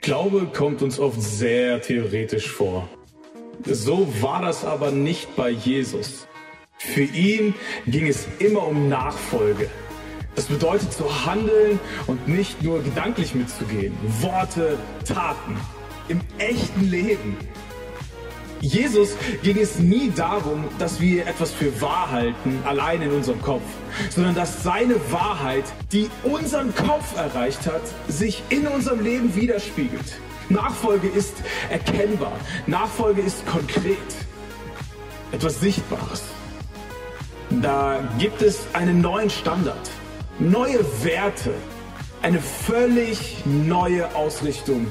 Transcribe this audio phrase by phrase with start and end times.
[0.00, 2.88] Glaube kommt uns oft sehr theoretisch vor.
[3.64, 6.28] So war das aber nicht bei Jesus.
[6.78, 7.54] Für ihn
[7.86, 9.68] ging es immer um Nachfolge.
[10.34, 13.96] Das bedeutet zu handeln und nicht nur gedanklich mitzugehen.
[14.20, 15.56] Worte, Taten.
[16.08, 17.36] Im echten Leben.
[18.60, 19.10] Jesus
[19.42, 23.62] ging es nie darum, dass wir etwas für wahr halten, allein in unserem Kopf,
[24.10, 30.18] sondern dass seine Wahrheit, die unseren Kopf erreicht hat, sich in unserem Leben widerspiegelt.
[30.48, 31.34] Nachfolge ist
[31.70, 32.32] erkennbar,
[32.66, 33.98] Nachfolge ist konkret,
[35.32, 36.22] etwas Sichtbares.
[37.50, 39.90] Da gibt es einen neuen Standard,
[40.38, 41.52] neue Werte,
[42.22, 44.86] eine völlig neue Ausrichtung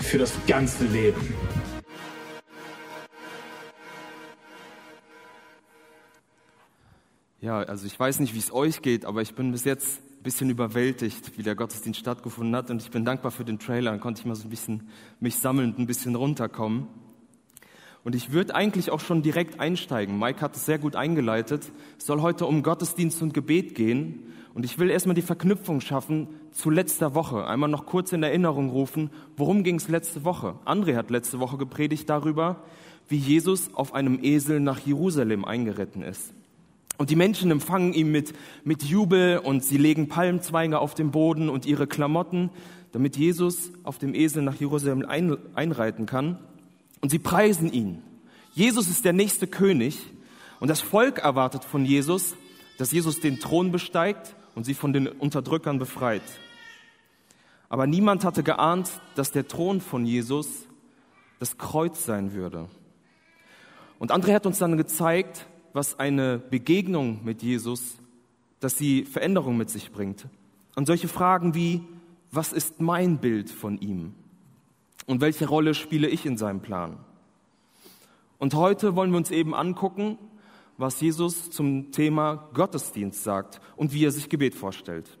[0.00, 1.34] für das ganze Leben.
[7.46, 10.24] Ja, also ich weiß nicht, wie es euch geht, aber ich bin bis jetzt ein
[10.24, 13.92] bisschen überwältigt, wie der Gottesdienst stattgefunden hat und ich bin dankbar für den Trailer.
[13.92, 14.88] Dann konnte ich mal so ein bisschen
[15.20, 16.88] mich sammeln und ein bisschen runterkommen.
[18.02, 20.18] Und ich würde eigentlich auch schon direkt einsteigen.
[20.18, 21.70] Mike hat es sehr gut eingeleitet.
[21.96, 24.24] Es soll heute um Gottesdienst und Gebet gehen.
[24.52, 27.46] Und ich will erstmal die Verknüpfung schaffen zu letzter Woche.
[27.46, 30.56] Einmal noch kurz in Erinnerung rufen, worum ging es letzte Woche?
[30.64, 32.64] André hat letzte Woche gepredigt darüber,
[33.08, 36.34] wie Jesus auf einem Esel nach Jerusalem eingeritten ist.
[36.98, 38.32] Und die Menschen empfangen ihn mit,
[38.64, 42.50] mit Jubel und sie legen Palmzweige auf den Boden und ihre Klamotten,
[42.92, 46.38] damit Jesus auf dem Esel nach Jerusalem ein, einreiten kann.
[47.02, 48.02] Und sie preisen ihn.
[48.54, 49.98] Jesus ist der nächste König
[50.60, 52.34] und das Volk erwartet von Jesus,
[52.78, 56.22] dass Jesus den Thron besteigt und sie von den Unterdrückern befreit.
[57.68, 60.66] Aber niemand hatte geahnt, dass der Thron von Jesus
[61.38, 62.68] das Kreuz sein würde.
[63.98, 67.98] Und André hat uns dann gezeigt, was eine Begegnung mit Jesus,
[68.60, 70.26] dass sie Veränderung mit sich bringt.
[70.74, 71.82] Und solche Fragen wie,
[72.32, 74.14] was ist mein Bild von ihm?
[75.04, 76.96] Und welche Rolle spiele ich in seinem Plan?
[78.38, 80.16] Und heute wollen wir uns eben angucken,
[80.78, 85.18] was Jesus zum Thema Gottesdienst sagt und wie er sich Gebet vorstellt.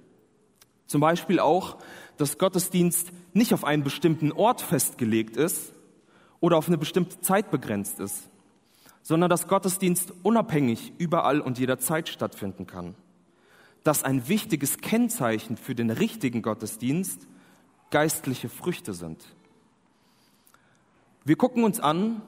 [0.86, 1.76] Zum Beispiel auch,
[2.16, 5.74] dass Gottesdienst nicht auf einen bestimmten Ort festgelegt ist
[6.40, 8.30] oder auf eine bestimmte Zeit begrenzt ist
[9.06, 12.96] sondern dass Gottesdienst unabhängig überall und jederzeit stattfinden kann.
[13.84, 17.28] Dass ein wichtiges Kennzeichen für den richtigen Gottesdienst
[17.90, 19.24] geistliche Früchte sind.
[21.24, 22.20] Wir gucken uns an,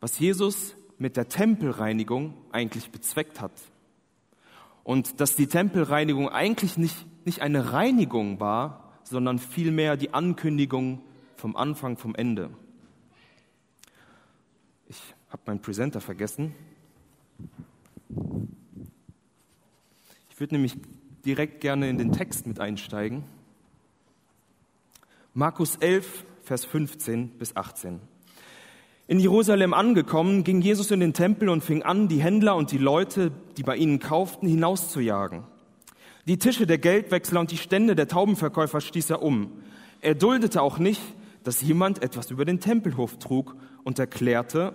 [0.00, 3.52] was Jesus mit der Tempelreinigung eigentlich bezweckt hat.
[4.82, 11.02] Und dass die Tempelreinigung eigentlich nicht, nicht eine Reinigung war, sondern vielmehr die Ankündigung
[11.36, 12.50] vom Anfang, vom Ende.
[15.28, 16.54] Habe meinen Presenter vergessen.
[20.30, 20.76] Ich würde nämlich
[21.24, 23.24] direkt gerne in den Text mit einsteigen.
[25.34, 28.00] Markus 11, Vers 15 bis 18.
[29.08, 32.78] In Jerusalem angekommen, ging Jesus in den Tempel und fing an, die Händler und die
[32.78, 35.44] Leute, die bei ihnen kauften, hinauszujagen.
[36.26, 39.52] Die Tische der Geldwechsler und die Stände der Taubenverkäufer stieß er um.
[40.00, 41.02] Er duldete auch nicht,
[41.44, 43.54] dass jemand etwas über den Tempelhof trug
[43.84, 44.74] und erklärte,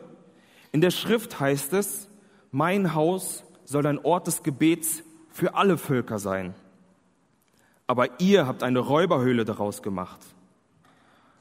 [0.72, 2.08] in der Schrift heißt es,
[2.52, 6.54] mein Haus soll ein Ort des Gebets für alle Völker sein.
[7.88, 10.20] Aber ihr habt eine Räuberhöhle daraus gemacht.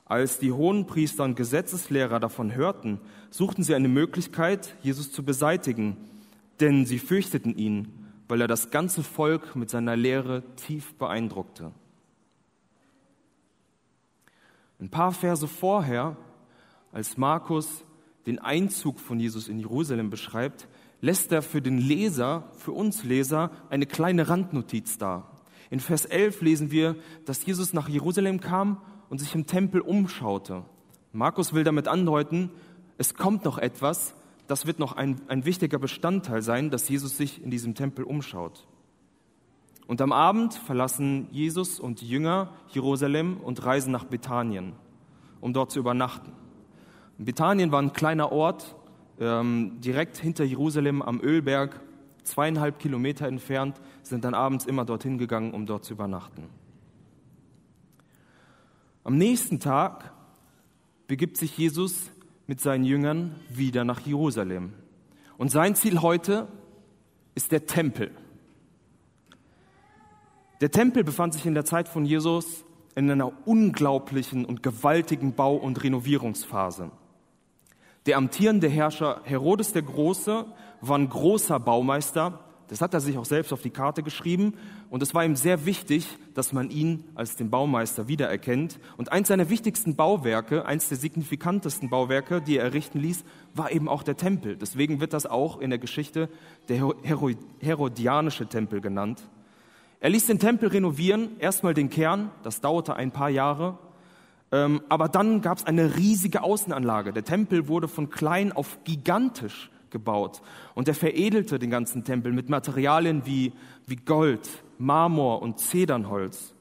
[0.04, 5.96] Als die Hohenpriester und Gesetzeslehrer davon hörten, suchten sie eine Möglichkeit, Jesus zu beseitigen,
[6.58, 11.72] denn sie fürchteten ihn, weil er das ganze Volk mit seiner Lehre tief beeindruckte.
[14.80, 16.16] Ein paar Verse vorher,
[16.90, 17.84] als Markus
[18.30, 20.68] den Einzug von Jesus in Jerusalem beschreibt,
[21.00, 25.40] lässt er für den Leser, für uns Leser, eine kleine Randnotiz dar.
[25.68, 30.64] In Vers 11 lesen wir, dass Jesus nach Jerusalem kam und sich im Tempel umschaute.
[31.12, 32.50] Markus will damit andeuten,
[32.98, 34.14] es kommt noch etwas,
[34.46, 38.68] das wird noch ein, ein wichtiger Bestandteil sein, dass Jesus sich in diesem Tempel umschaut.
[39.88, 44.74] Und am Abend verlassen Jesus und die Jünger Jerusalem und reisen nach Bethanien,
[45.40, 46.32] um dort zu übernachten.
[47.24, 48.76] Bethanien war ein kleiner Ort,
[49.18, 51.80] ähm, direkt hinter Jerusalem am Ölberg,
[52.24, 56.44] zweieinhalb Kilometer entfernt, sind dann abends immer dorthin gegangen, um dort zu übernachten.
[59.04, 60.12] Am nächsten Tag
[61.06, 62.10] begibt sich Jesus
[62.46, 64.72] mit seinen Jüngern wieder nach Jerusalem.
[65.36, 66.48] Und sein Ziel heute
[67.34, 68.10] ist der Tempel.
[70.60, 72.64] Der Tempel befand sich in der Zeit von Jesus
[72.94, 76.90] in einer unglaublichen und gewaltigen Bau- und Renovierungsphase.
[78.06, 80.46] Der amtierende Herrscher Herodes der Große
[80.80, 84.54] war ein großer Baumeister, Das hat er sich auch selbst auf die Karte geschrieben
[84.90, 88.78] und es war ihm sehr wichtig, dass man ihn als den Baumeister wiedererkennt.
[88.96, 93.24] Und eins seiner wichtigsten Bauwerke, eins der signifikantesten Bauwerke, die er errichten ließ,
[93.54, 94.56] war eben auch der Tempel.
[94.56, 96.28] Deswegen wird das auch in der Geschichte
[96.68, 96.94] der
[97.58, 99.20] Herodianische Tempel genannt.
[99.98, 103.78] Er ließ den Tempel renovieren, erstmal den Kern, das dauerte ein paar Jahre,
[104.50, 107.12] aber dann gab es eine riesige Außenanlage.
[107.12, 110.42] Der Tempel wurde von klein auf gigantisch gebaut.
[110.74, 113.52] Und er veredelte den ganzen Tempel mit Materialien wie,
[113.86, 114.48] wie Gold,
[114.78, 116.54] Marmor und Zedernholz.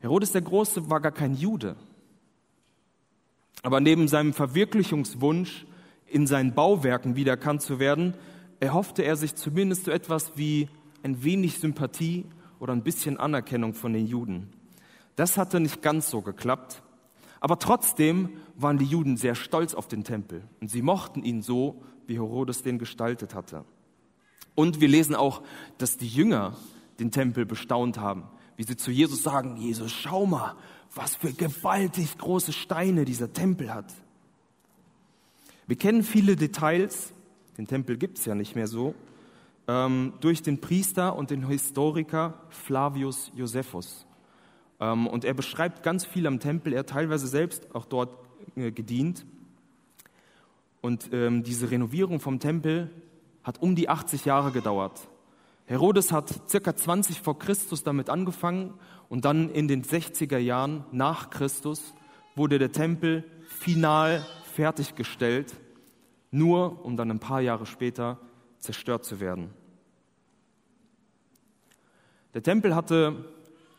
[0.00, 1.76] Herodes der Große war gar kein Jude.
[3.62, 5.66] Aber neben seinem Verwirklichungswunsch,
[6.06, 8.14] in seinen Bauwerken wiedererkannt zu werden,
[8.60, 10.68] erhoffte er sich zumindest so etwas wie
[11.02, 12.26] ein wenig Sympathie
[12.58, 14.50] oder ein bisschen Anerkennung von den Juden.
[15.16, 16.82] Das hatte nicht ganz so geklappt.
[17.40, 21.82] Aber trotzdem waren die Juden sehr stolz auf den Tempel und sie mochten ihn so,
[22.06, 23.64] wie Herodes den gestaltet hatte.
[24.54, 25.42] Und wir lesen auch,
[25.78, 26.56] dass die Jünger
[27.00, 28.24] den Tempel bestaunt haben,
[28.56, 30.54] wie sie zu Jesus sagen, Jesus, schau mal,
[30.94, 33.92] was für gewaltig große Steine dieser Tempel hat.
[35.66, 37.12] Wir kennen viele Details,
[37.58, 38.94] den Tempel gibt es ja nicht mehr so,
[39.68, 44.06] ähm, durch den Priester und den Historiker Flavius Josephus.
[44.82, 46.72] Ähm, und er beschreibt ganz viel am Tempel.
[46.72, 48.18] Er hat teilweise selbst auch dort
[48.56, 49.24] äh, gedient.
[50.80, 52.90] Und ähm, diese Renovierung vom Tempel
[53.44, 55.08] hat um die 80 Jahre gedauert.
[55.66, 58.74] Herodes hat circa 20 vor Christus damit angefangen
[59.08, 61.94] und dann in den 60er Jahren nach Christus
[62.34, 65.54] wurde der Tempel final fertiggestellt,
[66.32, 68.18] nur um dann ein paar Jahre später
[68.58, 69.50] zerstört zu werden.
[72.34, 73.24] Der Tempel hatte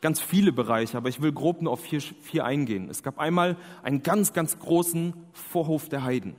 [0.03, 2.89] ganz viele Bereiche, aber ich will grob nur auf vier, vier eingehen.
[2.89, 6.35] Es gab einmal einen ganz, ganz großen Vorhof der Heiden.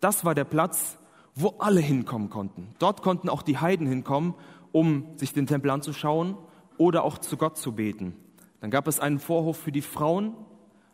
[0.00, 0.98] Das war der Platz,
[1.36, 2.74] wo alle hinkommen konnten.
[2.80, 4.34] Dort konnten auch die Heiden hinkommen,
[4.72, 6.36] um sich den Tempel anzuschauen
[6.76, 8.16] oder auch zu Gott zu beten.
[8.60, 10.34] Dann gab es einen Vorhof für die Frauen,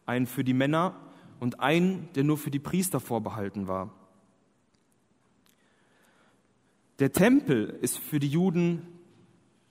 [0.05, 0.95] einen für die Männer
[1.41, 3.91] und einen, der nur für die Priester vorbehalten war.
[6.99, 8.87] Der Tempel ist für die Juden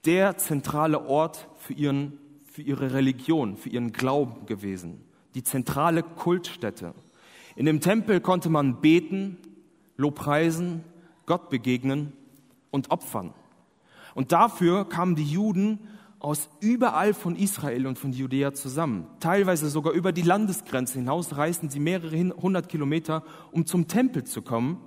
[0.04, 2.18] der zentrale Ort für ihren
[2.54, 5.00] für ihre Religion, für ihren Glauben gewesen.
[5.34, 6.94] Die zentrale Kultstätte.
[7.56, 9.38] In dem Tempel konnte man beten,
[9.96, 10.84] Lobpreisen,
[11.26, 12.12] Gott begegnen
[12.70, 13.34] und opfern.
[14.14, 15.80] Und dafür kamen die Juden
[16.20, 19.08] aus überall von Israel und von Judäa zusammen.
[19.18, 24.42] Teilweise sogar über die Landesgrenze hinaus reisten sie mehrere hundert Kilometer, um zum Tempel zu
[24.42, 24.80] kommen.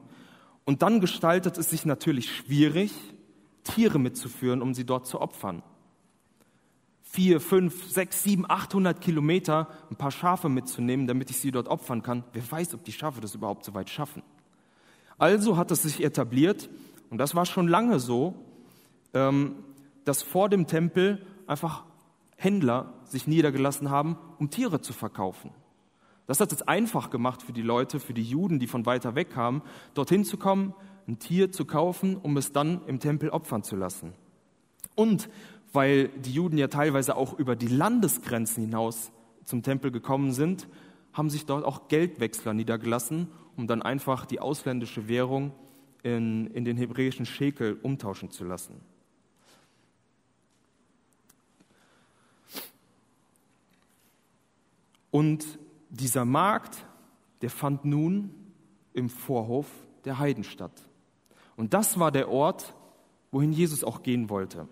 [0.63, 2.93] Und dann gestaltet es sich natürlich schwierig,
[3.65, 5.63] Tiere mitzuführen, um sie dort zu opfern
[7.09, 12.03] vier, fünf, sechs, sieben, achthundert Kilometer ein paar Schafe mitzunehmen, damit ich sie dort opfern
[12.03, 12.23] kann.
[12.33, 14.21] Wer weiß, ob die Schafe das überhaupt so weit schaffen.
[15.17, 16.69] Also hat es sich etabliert,
[17.09, 18.35] und das war schon lange so,
[19.13, 19.55] ähm,
[20.03, 21.85] dass vor dem Tempel einfach
[22.35, 25.51] Händler sich niedergelassen haben, um Tiere zu verkaufen.
[26.27, 29.31] Das hat es einfach gemacht für die Leute, für die Juden, die von weiter weg
[29.31, 29.61] kamen,
[29.93, 30.73] dorthin zu kommen,
[31.07, 34.13] ein Tier zu kaufen, um es dann im Tempel opfern zu lassen.
[34.93, 35.29] Und
[35.73, 39.11] weil die Juden ja teilweise auch über die Landesgrenzen hinaus
[39.43, 40.67] zum Tempel gekommen sind,
[41.13, 45.53] haben sich dort auch Geldwechsler niedergelassen, um dann einfach die ausländische Währung
[46.03, 48.79] in, in den hebräischen Schekel umtauschen zu lassen.
[55.09, 55.57] Und
[55.89, 56.85] dieser Markt,
[57.41, 58.29] der fand nun
[58.93, 59.67] im Vorhof
[60.05, 60.87] der Heiden statt.
[61.55, 62.75] Und das war der Ort,
[63.31, 64.67] wohin Jesus auch gehen wollte.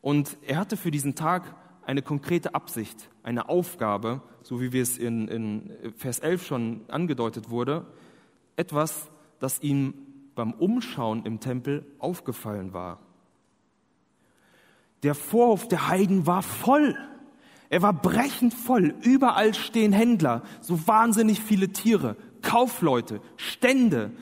[0.00, 1.54] Und er hatte für diesen Tag
[1.84, 7.50] eine konkrete Absicht, eine Aufgabe, so wie wir es in, in Vers 11 schon angedeutet
[7.50, 7.86] wurde,
[8.56, 9.94] etwas, das ihm
[10.34, 13.00] beim Umschauen im Tempel aufgefallen war.
[15.02, 16.96] Der Vorhof der Heiden war voll.
[17.70, 18.94] Er war brechend voll.
[19.02, 24.12] Überall stehen Händler, so wahnsinnig viele Tiere, Kaufleute, Stände.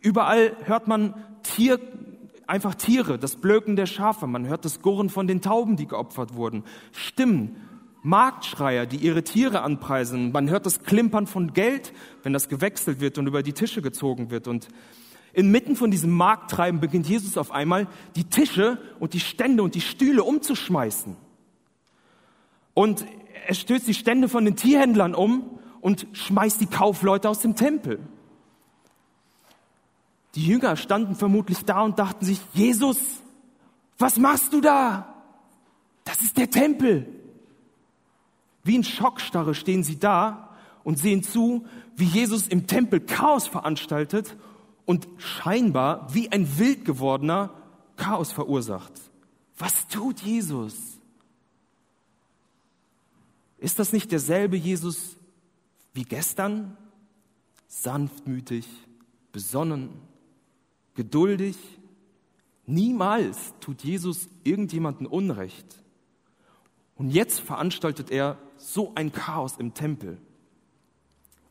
[0.00, 1.80] Überall hört man Tier,
[2.50, 6.34] einfach Tiere, das Blöken der Schafe, man hört das Gurren von den Tauben, die geopfert
[6.34, 7.56] wurden, Stimmen,
[8.02, 11.92] Marktschreier, die ihre Tiere anpreisen, man hört das Klimpern von Geld,
[12.22, 14.68] wenn das gewechselt wird und über die Tische gezogen wird und
[15.32, 19.80] Inmitten von diesem Markttreiben beginnt Jesus auf einmal, die Tische und die Stände und die
[19.80, 21.16] Stühle umzuschmeißen.
[22.74, 23.06] Und
[23.46, 28.00] er stößt die Stände von den Tierhändlern um und schmeißt die Kaufleute aus dem Tempel.
[30.34, 32.98] Die Jünger standen vermutlich da und dachten sich, Jesus,
[33.98, 35.14] was machst du da?
[36.04, 37.06] Das ist der Tempel.
[38.62, 44.36] Wie in Schockstarre stehen sie da und sehen zu, wie Jesus im Tempel Chaos veranstaltet
[44.86, 47.50] und scheinbar wie ein wild gewordener
[47.96, 48.92] Chaos verursacht.
[49.58, 50.74] Was tut Jesus?
[53.58, 55.16] Ist das nicht derselbe Jesus
[55.92, 56.76] wie gestern?
[57.68, 58.66] Sanftmütig,
[59.32, 59.90] besonnen,
[61.00, 61.56] geduldig.
[62.66, 65.82] Niemals tut Jesus irgendjemanden Unrecht.
[66.94, 70.18] Und jetzt veranstaltet er so ein Chaos im Tempel.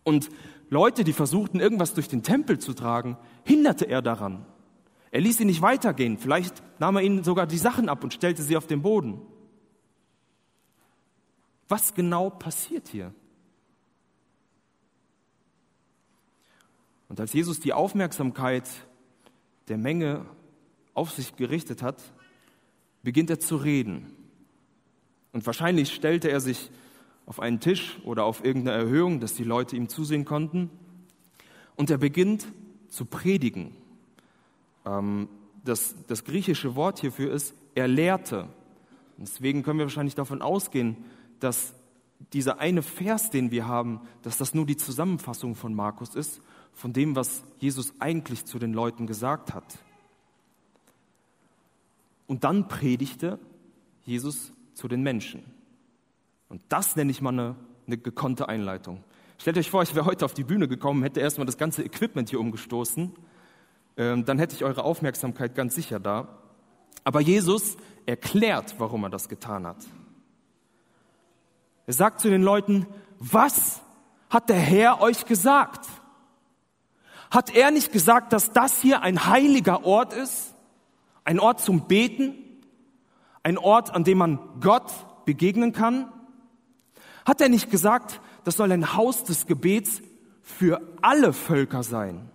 [0.04, 0.30] Und
[0.70, 4.46] Leute, die versuchten, irgendwas durch den Tempel zu tragen, hinderte er daran.
[5.10, 6.20] Er ließ sie nicht weitergehen.
[6.20, 9.20] Vielleicht nahm er ihnen sogar die Sachen ab und stellte sie auf den Boden.
[11.68, 13.16] Was genau passiert hier?
[17.08, 18.70] Und als Jesus die Aufmerksamkeit
[19.70, 20.26] der Menge
[20.94, 22.02] auf sich gerichtet hat,
[23.04, 24.12] beginnt er zu reden.
[25.32, 26.72] Und wahrscheinlich stellte er sich
[27.26, 30.70] auf einen Tisch oder auf irgendeine Erhöhung, dass die Leute ihm zusehen konnten.
[31.76, 32.48] Und er beginnt
[32.90, 33.76] zu predigen.
[34.86, 35.30] Ähm,
[35.64, 38.50] das, das griechische Wort hierfür ist, er lehrte.
[39.18, 40.98] deswegen können wir wahrscheinlich davon ausgehen,
[41.40, 41.74] dass
[42.34, 46.42] dieser eine Vers, den wir haben, dass das nur die Zusammenfassung von Markus ist,
[46.74, 49.78] von dem, was Jesus eigentlich zu den Leuten gesagt hat.
[52.28, 53.40] Und dann predigte
[54.06, 55.44] Jesus zu den Menschen.
[56.48, 57.56] Und das nenne ich mal eine,
[57.88, 59.04] eine gekonnte Einleitung.
[59.38, 62.30] Stellt euch vor, ich wäre heute auf die Bühne gekommen, hätte erstmal das ganze Equipment
[62.30, 63.14] hier umgestoßen,
[63.98, 66.40] ähm, dann hätte ich eure Aufmerksamkeit ganz sicher da.
[67.04, 69.78] Aber Jesus erklärt, warum er das getan hat.
[71.88, 72.86] Er sagt zu den Leuten,
[73.18, 73.82] was
[74.30, 75.88] hat der Herr euch gesagt?
[77.30, 80.56] Hat er nicht gesagt, dass das hier ein heiliger Ort ist?
[81.24, 82.34] Ein Ort zum Beten?
[83.44, 84.92] Ein Ort, an dem man Gott
[85.26, 86.12] begegnen kann?
[87.26, 90.02] Hat er nicht gesagt, das soll ein Haus des Gebets
[90.42, 92.30] für alle Völker sein?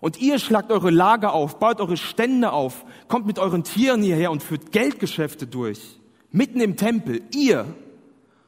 [0.00, 4.30] Und ihr schlagt eure Lager auf, baut eure Stände auf, kommt mit euren Tieren hierher
[4.30, 6.00] und führt Geldgeschäfte durch.
[6.32, 7.22] Mitten im Tempel.
[7.34, 7.66] Ihr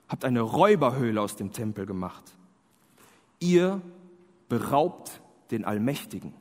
[0.08, 2.24] habt eine Räuberhöhle aus dem Tempel gemacht.
[3.38, 3.80] Ihr
[4.52, 6.34] beraubt den Allmächtigen.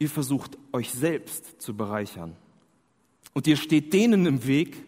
[0.00, 2.34] Ihr versucht euch selbst zu bereichern.
[3.32, 4.84] Und ihr steht denen im Weg,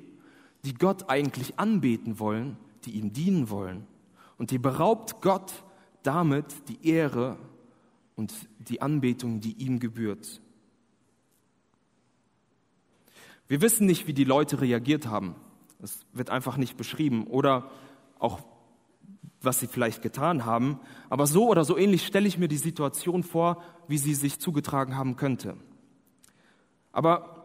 [0.64, 3.87] die Gott eigentlich anbeten wollen, die ihm dienen wollen.
[4.37, 5.62] Und ihr beraubt Gott
[6.02, 7.38] damit die Ehre
[8.16, 10.40] und die Anbetung, die ihm gebührt.
[13.47, 15.37] Wir wissen nicht, wie die Leute reagiert haben.
[15.80, 17.28] Es wird einfach nicht beschrieben.
[17.28, 17.70] Oder
[18.18, 18.40] auch,
[19.42, 20.80] was sie vielleicht getan haben.
[21.09, 24.97] Aber so oder so ähnlich stelle ich mir die Situation vor, wie sie sich zugetragen
[24.97, 25.56] haben könnte.
[26.92, 27.40] Aber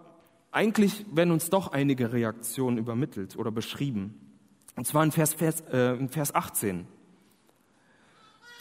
[0.52, 4.20] eigentlich werden uns doch einige Reaktionen übermittelt oder beschrieben.
[4.76, 6.88] Und zwar in Vers, Vers, äh, in Vers 18.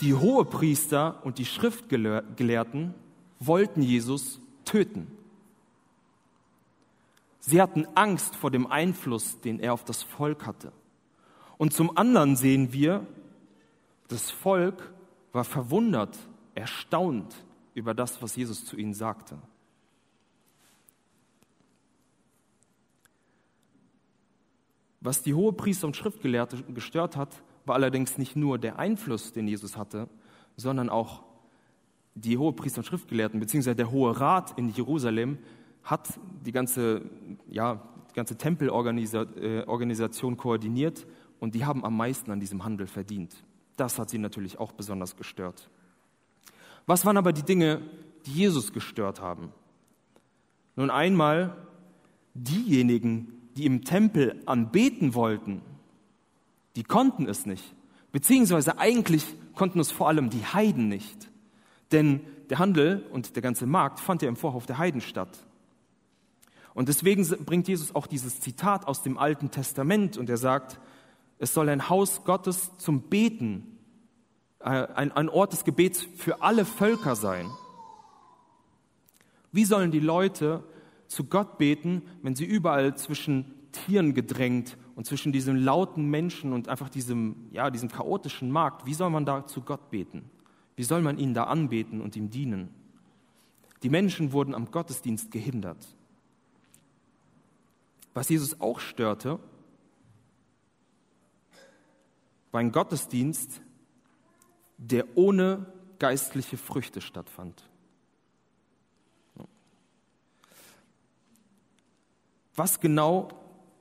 [0.00, 2.94] Die Hohepriester und die Schriftgelehrten
[3.38, 5.06] wollten Jesus töten.
[7.40, 10.72] Sie hatten Angst vor dem Einfluss, den er auf das Volk hatte.
[11.58, 13.06] Und zum anderen sehen wir,
[14.14, 14.92] das Volk
[15.32, 16.16] war verwundert,
[16.54, 17.34] erstaunt
[17.74, 19.36] über das, was Jesus zu ihnen sagte.
[25.00, 29.76] Was die Hohepriester und Schriftgelehrte gestört hat, war allerdings nicht nur der Einfluss, den Jesus
[29.76, 30.08] hatte,
[30.56, 31.24] sondern auch
[32.14, 35.38] die Hohepriester und Schriftgelehrten, beziehungsweise der Hohe Rat in Jerusalem
[35.82, 37.02] hat die ganze,
[37.48, 41.06] ja, die ganze Tempelorganisation äh, koordiniert
[41.40, 43.44] und die haben am meisten an diesem Handel verdient.
[43.76, 45.68] Das hat sie natürlich auch besonders gestört.
[46.86, 47.82] Was waren aber die Dinge,
[48.26, 49.52] die Jesus gestört haben?
[50.76, 51.56] Nun einmal
[52.34, 55.62] diejenigen, die im Tempel anbeten wollten,
[56.76, 57.74] die konnten es nicht.
[58.12, 61.30] Beziehungsweise eigentlich konnten es vor allem die Heiden nicht.
[61.92, 65.46] Denn der Handel und der ganze Markt fand ja im Vorhof der Heiden statt.
[66.74, 70.80] Und deswegen bringt Jesus auch dieses Zitat aus dem Alten Testament und er sagt,
[71.38, 73.78] es soll ein Haus Gottes zum Beten,
[74.60, 77.50] äh, ein, ein Ort des Gebets für alle Völker sein.
[79.52, 80.64] Wie sollen die Leute
[81.06, 86.68] zu Gott beten, wenn sie überall zwischen Tieren gedrängt und zwischen diesem lauten Menschen und
[86.68, 90.30] einfach diesem, ja, diesem chaotischen Markt, wie soll man da zu Gott beten?
[90.76, 92.70] Wie soll man ihn da anbeten und ihm dienen?
[93.82, 95.94] Die Menschen wurden am Gottesdienst gehindert.
[98.14, 99.38] Was Jesus auch störte,
[102.54, 103.60] war ein Gottesdienst,
[104.78, 105.66] der ohne
[105.98, 107.68] geistliche Früchte stattfand.
[112.54, 113.26] Was genau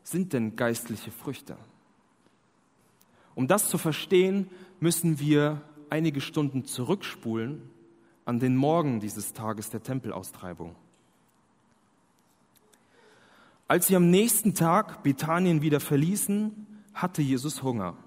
[0.01, 1.55] sind denn geistliche Früchte?
[3.35, 4.49] Um das zu verstehen,
[4.79, 5.61] müssen wir
[5.91, 7.69] einige Stunden zurückspulen
[8.25, 10.75] an den Morgen dieses Tages der Tempelaustreibung.
[13.67, 16.65] Als sie am nächsten Tag Bethanien wieder verließen,
[16.95, 18.02] hatte Jesus Hunger.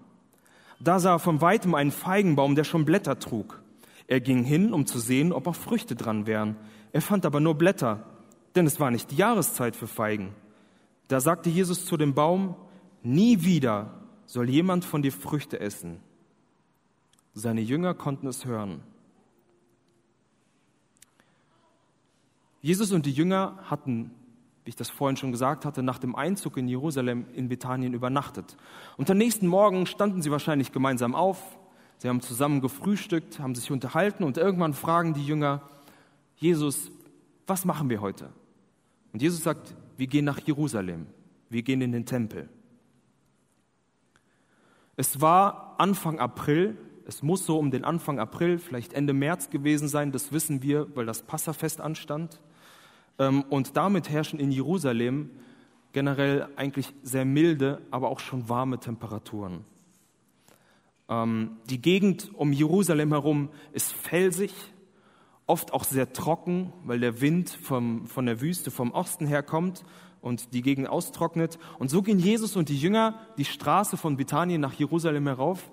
[0.80, 3.62] Da sah er von weitem einen Feigenbaum, der schon Blätter trug.
[4.06, 6.56] Er ging hin, um zu sehen, ob auch Früchte dran wären.
[6.92, 8.04] Er fand aber nur Blätter,
[8.54, 10.34] denn es war nicht die Jahreszeit für Feigen.
[11.08, 12.56] Da sagte Jesus zu dem Baum,
[13.02, 13.94] nie wieder
[14.26, 16.00] soll jemand von dir Früchte essen.
[17.34, 18.82] Seine Jünger konnten es hören.
[22.62, 24.10] Jesus und die Jünger hatten
[24.66, 28.56] wie ich das vorhin schon gesagt hatte, nach dem Einzug in Jerusalem in Bethanien übernachtet.
[28.96, 31.40] Und am nächsten Morgen standen sie wahrscheinlich gemeinsam auf,
[31.98, 35.62] sie haben zusammen gefrühstückt, haben sich unterhalten und irgendwann fragen die Jünger,
[36.34, 36.90] Jesus,
[37.46, 38.30] was machen wir heute?
[39.12, 41.06] Und Jesus sagt, wir gehen nach Jerusalem,
[41.48, 42.48] wir gehen in den Tempel.
[44.96, 49.86] Es war Anfang April, es muss so um den Anfang April, vielleicht Ende März gewesen
[49.86, 52.40] sein, das wissen wir, weil das Passafest anstand.
[53.18, 55.30] Ähm, und damit herrschen in Jerusalem
[55.92, 59.64] generell eigentlich sehr milde, aber auch schon warme Temperaturen.
[61.08, 64.52] Ähm, die Gegend um Jerusalem herum ist felsig,
[65.46, 69.84] oft auch sehr trocken, weil der Wind vom, von der Wüste vom Osten her kommt
[70.20, 71.58] und die Gegend austrocknet.
[71.78, 75.70] Und so gehen Jesus und die Jünger die Straße von Bethanien nach Jerusalem herauf.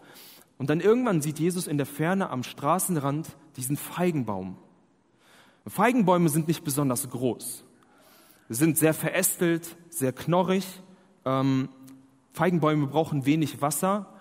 [0.58, 4.58] Und dann irgendwann sieht Jesus in der Ferne am Straßenrand diesen Feigenbaum.
[5.66, 7.64] Feigenbäume sind nicht besonders groß.
[8.50, 10.66] Sie sind sehr verästelt, sehr knorrig.
[11.26, 11.70] Ähm,
[12.34, 14.14] Feigenbäume brauchen wenig Wasser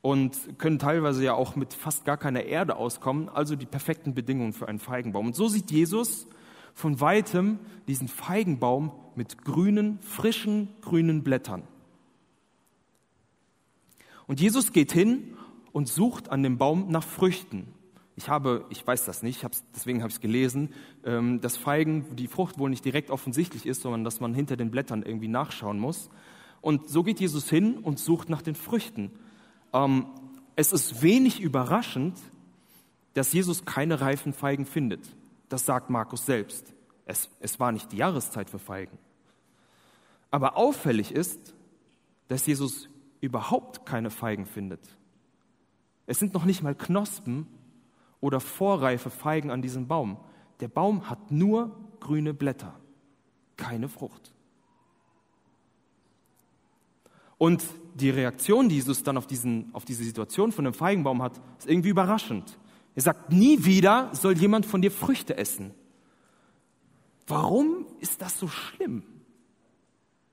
[0.00, 4.52] und können teilweise ja auch mit fast gar keiner Erde auskommen, also die perfekten Bedingungen
[4.52, 5.26] für einen Feigenbaum.
[5.26, 6.26] Und so sieht Jesus
[6.72, 11.64] von weitem diesen Feigenbaum mit grünen, frischen, grünen Blättern.
[14.26, 15.36] Und Jesus geht hin
[15.72, 17.74] und sucht an dem Baum nach Früchten.
[18.18, 19.46] Ich habe, ich weiß das nicht,
[19.76, 23.82] deswegen habe ich es gelesen, ähm, dass Feigen, die Frucht wohl nicht direkt offensichtlich ist,
[23.82, 26.10] sondern dass man hinter den Blättern irgendwie nachschauen muss.
[26.60, 29.12] Und so geht Jesus hin und sucht nach den Früchten.
[29.72, 30.06] Ähm,
[30.56, 32.18] es ist wenig überraschend,
[33.14, 35.14] dass Jesus keine reifen Feigen findet.
[35.48, 36.74] Das sagt Markus selbst.
[37.06, 38.98] Es, es war nicht die Jahreszeit für Feigen.
[40.32, 41.54] Aber auffällig ist,
[42.26, 42.88] dass Jesus
[43.20, 44.80] überhaupt keine Feigen findet.
[46.06, 47.46] Es sind noch nicht mal Knospen,
[48.20, 50.18] oder vorreife Feigen an diesem Baum.
[50.60, 52.74] Der Baum hat nur grüne Blätter,
[53.56, 54.32] keine Frucht.
[57.38, 61.40] Und die Reaktion, die Jesus dann auf, diesen, auf diese Situation von dem Feigenbaum hat,
[61.58, 62.58] ist irgendwie überraschend.
[62.94, 65.72] Er sagt, nie wieder soll jemand von dir Früchte essen.
[67.28, 69.04] Warum ist das so schlimm?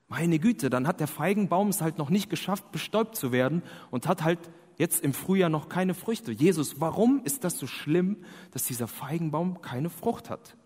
[0.08, 4.08] Meine Güte, dann hat der Feigenbaum es halt noch nicht geschafft, bestäubt zu werden und
[4.08, 4.38] hat halt
[4.76, 6.32] jetzt im Frühjahr noch keine Früchte.
[6.32, 8.18] Jesus, warum ist das so schlimm,
[8.52, 10.56] dass dieser Feigenbaum keine Frucht hat?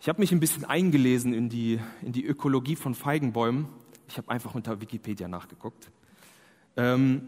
[0.00, 3.68] Ich habe mich ein bisschen eingelesen in die, in die Ökologie von Feigenbäumen.
[4.08, 5.90] Ich habe einfach unter Wikipedia nachgeguckt.
[6.76, 7.22] Ähm,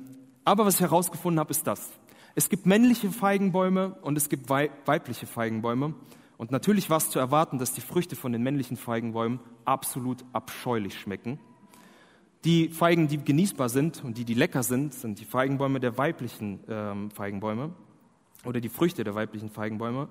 [0.45, 1.93] aber was ich herausgefunden habe, ist das.
[2.35, 5.95] Es gibt männliche Feigenbäume und es gibt weibliche Feigenbäume.
[6.37, 10.99] Und natürlich war es zu erwarten, dass die Früchte von den männlichen Feigenbäumen absolut abscheulich
[10.99, 11.39] schmecken.
[12.45, 16.61] Die Feigen, die genießbar sind und die, die lecker sind, sind die Feigenbäume der weiblichen
[16.69, 17.71] ähm, Feigenbäume
[18.45, 20.09] oder die Früchte der weiblichen Feigenbäume.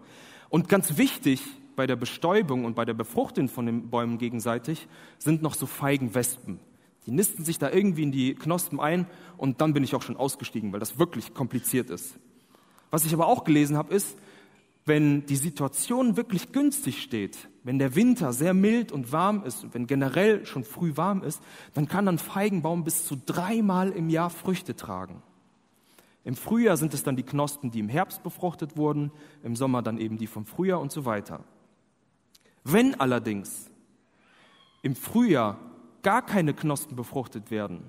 [0.50, 1.43] Und ganz wichtig
[1.76, 4.88] bei der Bestäubung und bei der Befruchtung von den Bäumen gegenseitig
[5.19, 6.60] sind noch so Feigenwespen.
[7.06, 9.06] Die nisten sich da irgendwie in die Knospen ein
[9.38, 12.15] und dann bin ich auch schon ausgestiegen, weil das wirklich kompliziert ist.
[12.89, 14.17] Was ich aber auch gelesen habe, ist,
[14.86, 19.74] wenn die Situation wirklich günstig steht, wenn der Winter sehr mild und warm ist und
[19.74, 21.41] wenn generell schon früh warm ist,
[21.74, 25.22] dann kann ein Feigenbaum bis zu dreimal im Jahr Früchte tragen.
[26.26, 29.12] Im Frühjahr sind es dann die Knospen, die im Herbst befruchtet wurden,
[29.43, 31.43] im Sommer dann eben die vom Frühjahr und so weiter.
[32.63, 33.69] Wenn allerdings
[34.82, 35.60] im Frühjahr
[36.02, 37.84] gar keine Knospen befruchtet werden,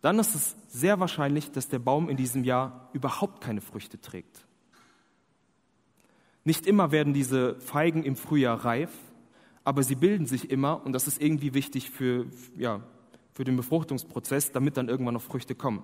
[0.00, 4.46] dann ist es sehr wahrscheinlich, dass der Baum in diesem Jahr überhaupt keine Früchte trägt.
[6.44, 8.90] Nicht immer werden diese Feigen im Frühjahr reif,
[9.64, 12.26] aber sie bilden sich immer und das ist irgendwie wichtig für,
[12.56, 12.80] ja,
[13.32, 15.82] für den Befruchtungsprozess, damit dann irgendwann noch Früchte kommen.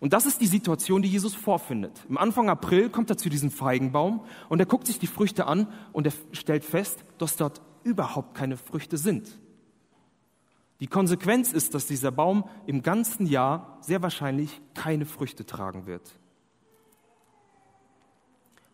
[0.00, 2.04] Und das ist die Situation, die Jesus vorfindet.
[2.08, 5.68] Im Anfang April kommt er zu diesem Feigenbaum und er guckt sich die Früchte an
[5.92, 9.38] und er stellt fest, dass dort überhaupt keine Früchte sind.
[10.80, 16.18] Die Konsequenz ist, dass dieser Baum im ganzen Jahr sehr wahrscheinlich keine Früchte tragen wird.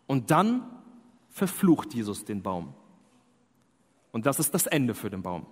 [0.07, 0.65] Und dann
[1.31, 2.73] verflucht Jesus den Baum.
[4.11, 5.45] Und das ist das Ende für den Baum.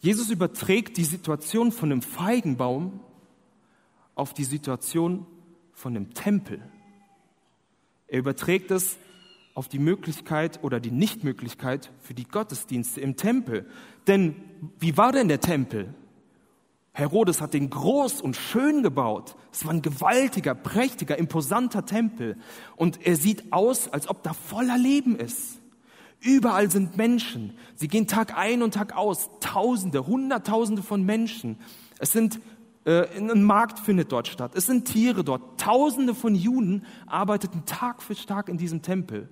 [0.00, 3.00] Jesus überträgt die Situation von einem Feigenbaum
[4.14, 5.26] auf die Situation
[5.74, 6.62] von dem Tempel.
[8.08, 8.98] Er überträgt es
[9.54, 13.66] auf die Möglichkeit oder die Nichtmöglichkeit für die Gottesdienste im Tempel.
[14.06, 14.36] Denn
[14.78, 15.94] wie war denn der Tempel?
[16.92, 19.36] Herodes hat den groß und schön gebaut.
[19.52, 22.36] Es war ein gewaltiger, prächtiger, imposanter Tempel.
[22.76, 25.60] Und er sieht aus, als ob da voller Leben ist.
[26.20, 27.56] Überall sind Menschen.
[27.76, 29.30] Sie gehen Tag ein und Tag aus.
[29.40, 31.58] Tausende, Hunderttausende von Menschen.
[31.98, 32.40] Es sind,
[32.84, 34.52] äh, ein Markt findet dort statt.
[34.54, 35.60] Es sind Tiere dort.
[35.60, 39.28] Tausende von Juden arbeiteten Tag für Tag in diesem Tempel.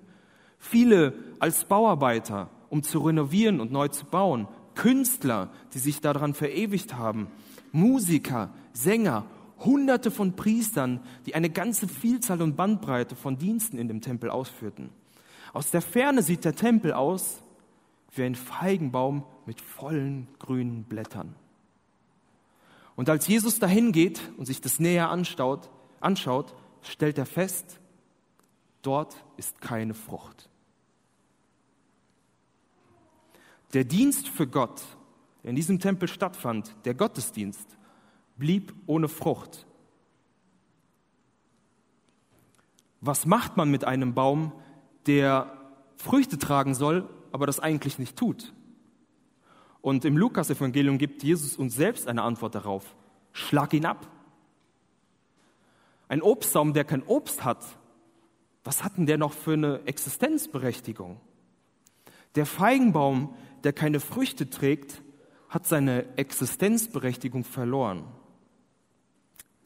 [0.59, 4.49] Viele als Bauarbeiter, um zu renovieren und neu zu bauen.
[4.75, 7.27] Künstler, die sich daran verewigt haben.
[7.73, 9.25] Musiker, Sänger,
[9.59, 14.91] Hunderte von Priestern, die eine ganze Vielzahl und Bandbreite von Diensten in dem Tempel ausführten.
[15.53, 17.43] Aus der Ferne sieht der Tempel aus
[18.13, 21.35] wie ein Feigenbaum mit vollen grünen Blättern.
[22.97, 27.79] Und als Jesus dahin geht und sich das näher anschaut, anschaut, stellt er fest,
[28.83, 30.49] dort ist keine Frucht.
[33.73, 34.83] Der Dienst für Gott,
[35.49, 37.79] in diesem Tempel stattfand, der Gottesdienst,
[38.37, 39.67] blieb ohne Frucht.
[43.01, 44.53] Was macht man mit einem Baum,
[45.07, 45.57] der
[45.97, 48.53] Früchte tragen soll, aber das eigentlich nicht tut?
[49.81, 52.95] Und im Lukas-Evangelium gibt Jesus uns selbst eine Antwort darauf.
[53.33, 54.07] Schlag ihn ab.
[56.09, 57.65] Ein Obstbaum, der kein Obst hat,
[58.65, 61.19] was hat denn der noch für eine Existenzberechtigung?
[62.35, 63.35] Der Feigenbaum,
[63.65, 65.03] der keine Früchte trägt,
[65.49, 68.05] hat seine Existenzberechtigung verloren.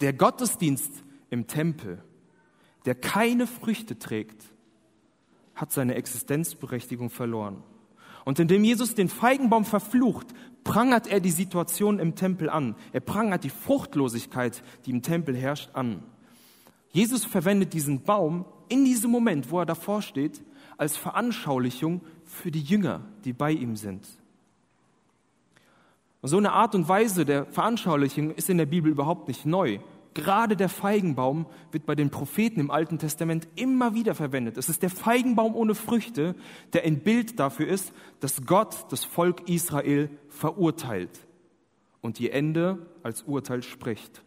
[0.00, 2.02] Der Gottesdienst im Tempel,
[2.84, 4.44] der keine Früchte trägt,
[5.54, 7.62] hat seine Existenzberechtigung verloren.
[8.24, 10.28] Und indem Jesus den Feigenbaum verflucht,
[10.64, 12.76] prangert er die Situation im Tempel an.
[12.92, 16.04] Er prangert die Fruchtlosigkeit, die im Tempel herrscht, an.
[16.90, 20.42] Jesus verwendet diesen Baum in diesem Moment, wo er davor steht,
[20.76, 24.06] als Veranschaulichung für die Jünger, die bei ihm sind.
[26.22, 29.80] Und so eine Art und Weise der Veranschaulichung ist in der Bibel überhaupt nicht neu.
[30.14, 34.56] Gerade der Feigenbaum wird bei den Propheten im Alten Testament immer wieder verwendet.
[34.56, 36.36] Es ist der Feigenbaum ohne Früchte,
[36.74, 41.26] der ein Bild dafür ist, dass Gott das Volk Israel verurteilt
[42.02, 44.22] und die Ende als Urteil spricht.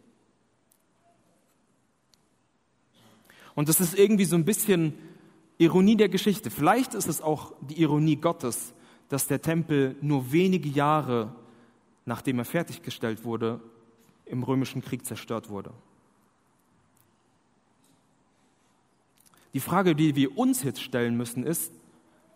[3.53, 4.95] Und das ist irgendwie so ein bisschen
[5.59, 6.49] Ironie der Geschichte.
[6.49, 8.73] Vielleicht ist es auch die Ironie Gottes,
[9.07, 11.33] dass der Tempel nur wenige Jahre
[12.05, 13.59] nachdem er fertiggestellt wurde,
[14.25, 15.71] im römischen Krieg zerstört wurde.
[19.53, 21.71] Die Frage, die wir uns jetzt stellen müssen, ist,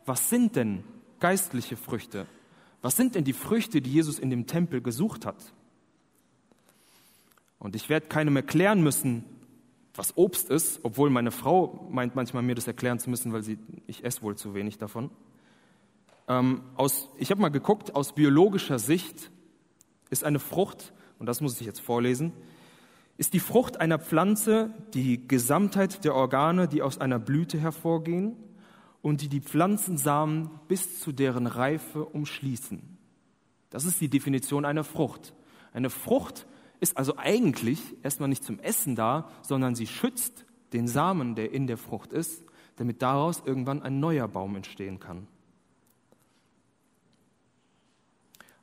[0.06, 0.84] was sind denn
[1.20, 2.28] geistliche Früchte?
[2.82, 5.54] Was sind denn die Früchte, die Jesus in dem Tempel gesucht hat?
[7.60, 9.26] Und ich werde keinem erklären müssen,
[9.94, 13.60] was Obst ist, obwohl meine Frau meint manchmal mir das erklären zu müssen, weil sie,
[13.86, 15.10] ich esse wohl zu wenig davon.
[16.30, 19.30] Ähm, aus, ich habe mal geguckt, aus biologischer Sicht
[20.10, 22.34] ist eine Frucht, und das muss ich jetzt vorlesen,
[23.18, 28.38] ist die Frucht einer Pflanze die Gesamtheit der Organe, die aus einer Blüte hervorgehen
[29.02, 32.82] und die die Pflanzensamen bis zu deren Reife umschließen.
[33.70, 35.34] Das ist die Definition einer Frucht.
[35.74, 36.48] Eine Frucht
[36.80, 41.68] ist also eigentlich erstmal nicht zum Essen da, sondern sie schützt den Samen, der in
[41.68, 42.44] der Frucht ist,
[42.78, 45.28] damit daraus irgendwann ein neuer Baum entstehen kann.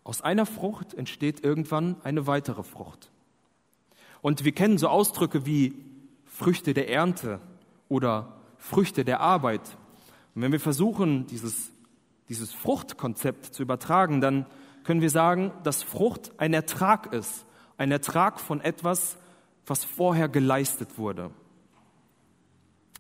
[0.07, 3.11] Aus einer Frucht entsteht irgendwann eine weitere Frucht.
[4.23, 5.75] Und wir kennen so Ausdrücke wie
[6.27, 7.40] Früchte der Ernte
[7.88, 9.77] oder Früchte der Arbeit.
[10.33, 11.73] Und wenn wir versuchen, dieses,
[12.29, 14.47] dieses Fruchtkonzept zu übertragen, dann
[14.85, 17.45] können wir sagen, dass Frucht ein Ertrag ist,
[17.77, 19.16] ein Ertrag von etwas,
[19.66, 21.33] was vorher geleistet wurde.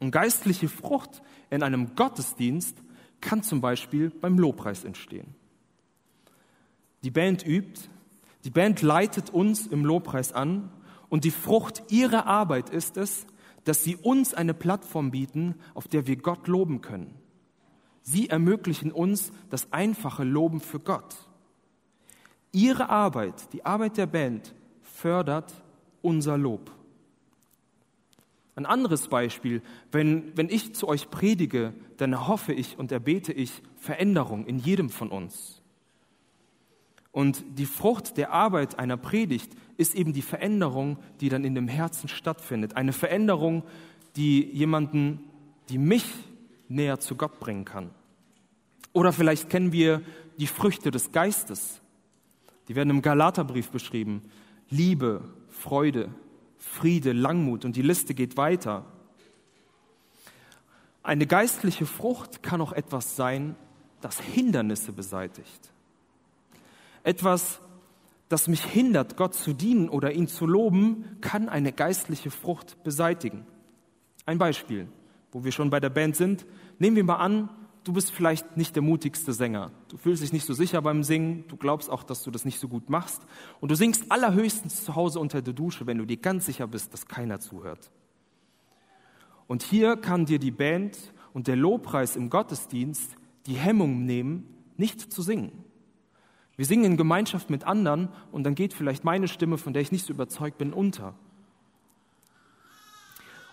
[0.00, 2.82] Und geistliche Frucht in einem Gottesdienst
[3.20, 5.36] kann zum Beispiel beim Lobpreis entstehen.
[7.02, 7.88] Die Band übt,
[8.44, 10.70] die Band leitet uns im Lobpreis an
[11.08, 13.26] und die Frucht ihrer Arbeit ist es,
[13.64, 17.14] dass sie uns eine Plattform bieten, auf der wir Gott loben können.
[18.02, 21.16] Sie ermöglichen uns das einfache Loben für Gott.
[22.52, 25.52] Ihre Arbeit, die Arbeit der Band, fördert
[26.02, 26.70] unser Lob.
[28.54, 29.60] Ein anderes Beispiel,
[29.92, 34.88] wenn, wenn ich zu euch predige, dann hoffe ich und erbete ich Veränderung in jedem
[34.88, 35.55] von uns.
[37.16, 41.66] Und die Frucht der Arbeit einer Predigt ist eben die Veränderung, die dann in dem
[41.66, 42.76] Herzen stattfindet.
[42.76, 43.62] Eine Veränderung,
[44.16, 45.20] die jemanden,
[45.70, 46.04] die mich
[46.68, 47.88] näher zu Gott bringen kann.
[48.92, 50.02] Oder vielleicht kennen wir
[50.36, 51.80] die Früchte des Geistes.
[52.68, 54.20] Die werden im Galaterbrief beschrieben.
[54.68, 56.10] Liebe, Freude,
[56.58, 58.84] Friede, Langmut und die Liste geht weiter.
[61.02, 63.56] Eine geistliche Frucht kann auch etwas sein,
[64.02, 65.72] das Hindernisse beseitigt.
[67.06, 67.60] Etwas,
[68.28, 73.46] das mich hindert, Gott zu dienen oder ihn zu loben, kann eine geistliche Frucht beseitigen.
[74.24, 74.88] Ein Beispiel,
[75.30, 76.46] wo wir schon bei der Band sind.
[76.80, 77.48] Nehmen wir mal an,
[77.84, 79.70] du bist vielleicht nicht der mutigste Sänger.
[79.86, 81.44] Du fühlst dich nicht so sicher beim Singen.
[81.46, 83.24] Du glaubst auch, dass du das nicht so gut machst.
[83.60, 86.92] Und du singst allerhöchstens zu Hause unter der Dusche, wenn du dir ganz sicher bist,
[86.92, 87.92] dass keiner zuhört.
[89.46, 90.98] Und hier kann dir die Band
[91.32, 93.14] und der Lobpreis im Gottesdienst
[93.46, 95.65] die Hemmung nehmen, nicht zu singen.
[96.56, 99.92] Wir singen in Gemeinschaft mit anderen und dann geht vielleicht meine Stimme, von der ich
[99.92, 101.14] nicht so überzeugt bin, unter.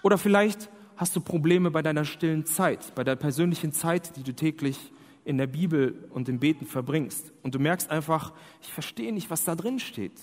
[0.02, 4.34] Oder vielleicht hast du Probleme bei deiner stillen Zeit, bei der persönlichen Zeit, die du
[4.34, 4.94] täglich
[5.26, 7.34] in der Bibel und im Beten verbringst.
[7.42, 10.20] Und du merkst einfach, ich verstehe nicht, was da drin steht.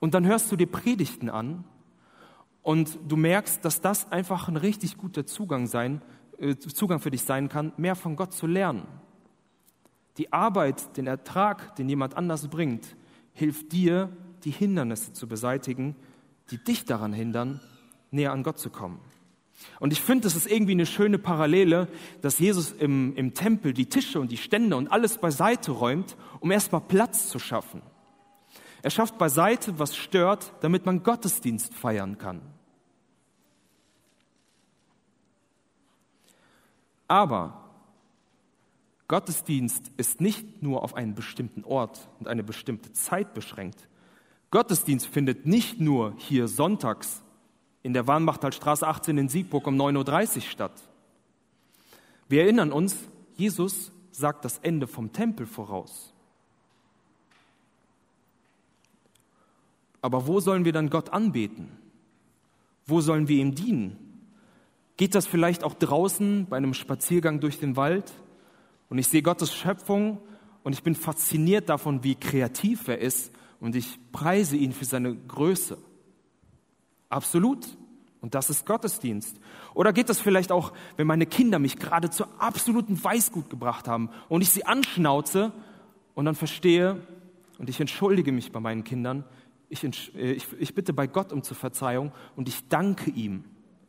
[0.00, 1.64] Und dann hörst du dir Predigten an
[2.62, 6.02] und du merkst, dass das einfach ein richtig guter Zugang, sein,
[6.38, 8.86] äh, Zugang für dich sein kann, mehr von Gott zu lernen.
[10.16, 12.96] Die Arbeit, den Ertrag, den jemand anders bringt,
[13.32, 14.10] hilft dir,
[14.44, 15.96] die Hindernisse zu beseitigen,
[16.50, 17.60] die dich daran hindern,
[18.10, 19.00] näher an Gott zu kommen.
[19.80, 21.88] Und ich finde, das ist irgendwie eine schöne Parallele,
[22.20, 26.50] dass Jesus im, im Tempel die Tische und die Stände und alles beiseite räumt, um
[26.50, 27.82] erstmal Platz zu schaffen.
[28.82, 32.42] Er schafft beiseite, was stört, damit man Gottesdienst feiern kann.
[37.08, 37.63] Aber
[39.08, 43.88] Gottesdienst ist nicht nur auf einen bestimmten Ort und eine bestimmte Zeit beschränkt.
[44.50, 47.22] Gottesdienst findet nicht nur hier sonntags
[47.82, 50.82] in der Warnmachtalstraße 18 in Siegburg um 9.30 Uhr statt.
[52.28, 52.96] Wir erinnern uns,
[53.36, 56.14] Jesus sagt das Ende vom Tempel voraus.
[60.00, 61.68] Aber wo sollen wir dann Gott anbeten?
[62.86, 63.96] Wo sollen wir ihm dienen?
[64.96, 68.12] Geht das vielleicht auch draußen bei einem Spaziergang durch den Wald?
[68.94, 70.20] Und ich sehe Gottes Schöpfung
[70.62, 75.16] und ich bin fasziniert davon, wie kreativ er ist und ich preise ihn für seine
[75.16, 75.78] Größe.
[77.08, 77.66] Absolut.
[78.20, 79.40] Und das ist Gottesdienst.
[79.74, 84.10] Oder geht das vielleicht auch, wenn meine Kinder mich gerade zur absoluten Weißgut gebracht haben
[84.28, 85.50] und ich sie anschnauze
[86.14, 87.04] und dann verstehe
[87.58, 89.24] und ich entschuldige mich bei meinen Kindern,
[89.70, 89.82] ich,
[90.14, 93.42] äh, ich, ich bitte bei Gott um zur Verzeihung und ich danke ihm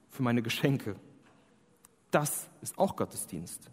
[0.10, 0.96] für meine Geschenke.
[2.10, 3.70] Das ist auch Gottesdienst.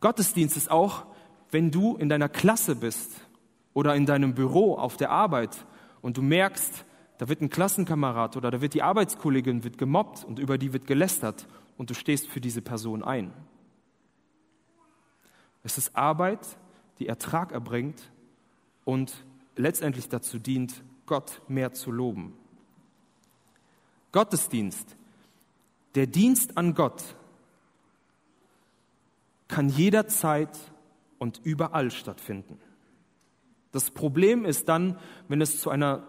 [0.00, 1.06] Gottesdienst ist auch,
[1.50, 3.12] wenn du in deiner Klasse bist
[3.74, 5.66] oder in deinem Büro auf der Arbeit
[6.00, 6.84] und du merkst,
[7.18, 10.86] da wird ein Klassenkamerad oder da wird die Arbeitskollegin wird gemobbt und über die wird
[10.86, 13.32] gelästert und du stehst für diese Person ein.
[15.62, 16.40] Es ist Arbeit,
[16.98, 18.10] die Ertrag erbringt
[18.86, 19.24] und
[19.56, 22.32] letztendlich dazu dient, Gott mehr zu loben.
[24.12, 24.96] Gottesdienst,
[25.94, 27.16] der Dienst an Gott
[29.50, 30.56] kann jederzeit
[31.18, 32.58] und überall stattfinden.
[33.72, 36.06] Das Problem ist dann, wenn es zu einer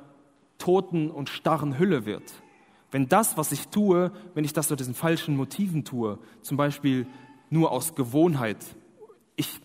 [0.57, 2.23] toten und starren Hülle wird.
[2.91, 7.07] Wenn das, was ich tue, wenn ich das aus diesen falschen Motiven tue, zum Beispiel
[7.49, 8.63] nur aus Gewohnheit.
[9.35, 9.59] Ich,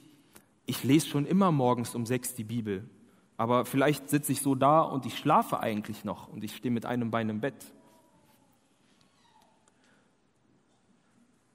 [0.64, 2.88] ich lese schon immer morgens um sechs die Bibel,
[3.36, 6.86] aber vielleicht sitze ich so da und ich schlafe eigentlich noch und ich stehe mit
[6.86, 7.72] einem Bein im Bett.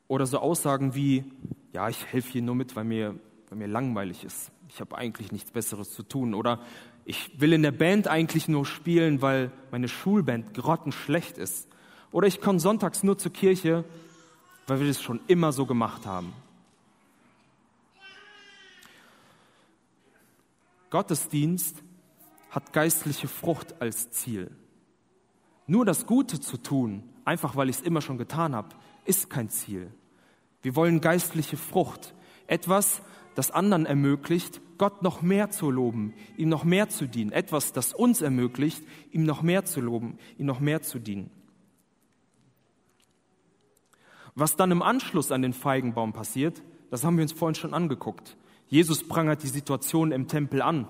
[0.08, 1.24] Oder so Aussagen wie,
[1.74, 3.16] ja, ich helfe hier nur mit, weil mir,
[3.50, 4.52] weil mir langweilig ist.
[4.70, 6.34] Ich habe eigentlich nichts Besseres zu tun.
[6.34, 6.60] Oder
[7.06, 11.68] ich will in der Band eigentlich nur spielen, weil meine Schulband grottenschlecht ist.
[12.12, 13.86] Oder ich komme sonntags nur zur Kirche,
[14.68, 16.34] weil wir das schon immer so gemacht haben.
[20.90, 21.82] Gottesdienst
[22.50, 24.52] hat geistliche Frucht als Ziel.
[25.68, 29.50] Nur das Gute zu tun, einfach weil ich es immer schon getan habe, ist kein
[29.50, 29.90] Ziel.
[30.62, 32.14] Wir wollen geistliche Frucht,
[32.48, 33.02] etwas,
[33.36, 37.94] das anderen ermöglicht, Gott noch mehr zu loben, ihm noch mehr zu dienen, etwas, das
[37.94, 41.30] uns ermöglicht, ihm noch mehr zu loben, ihm noch mehr zu dienen.
[44.34, 48.38] Was dann im Anschluss an den Feigenbaum passiert, das haben wir uns vorhin schon angeguckt.
[48.68, 50.88] Jesus prangert die Situation im Tempel an,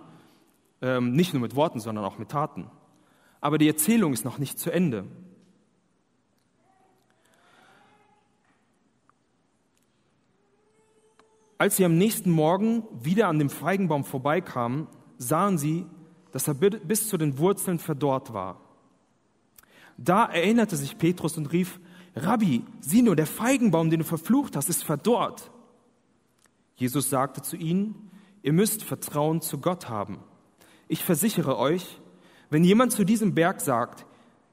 [0.81, 2.69] ähm, nicht nur mit Worten, sondern auch mit Taten.
[3.39, 5.05] Aber die Erzählung ist noch nicht zu Ende.
[11.62, 14.88] Als sie am nächsten Morgen wieder an dem Feigenbaum vorbeikamen,
[15.19, 15.86] sahen sie,
[16.32, 18.60] dass er bis zu den Wurzeln verdorrt war.
[19.95, 21.80] Da erinnerte sich Petrus und rief,
[22.15, 25.52] Rabbi, sieh nur, der Feigenbaum, den du verflucht hast, ist verdorrt.
[26.78, 28.10] Jesus sagte zu ihnen,
[28.41, 30.17] ihr müsst Vertrauen zu Gott haben.
[30.88, 32.02] Ich versichere euch,
[32.50, 34.08] wenn jemand zu diesem Berg sagt,